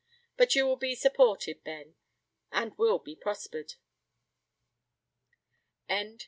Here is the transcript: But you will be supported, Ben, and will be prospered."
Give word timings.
But 0.35 0.55
you 0.55 0.65
will 0.65 0.77
be 0.77 0.95
supported, 0.95 1.63
Ben, 1.63 1.93
and 2.51 2.75
will 2.75 2.97
be 2.97 3.15
prospered." 3.15 3.75